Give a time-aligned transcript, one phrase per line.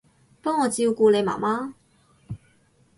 [0.41, 1.73] 幫我照顧你媽媽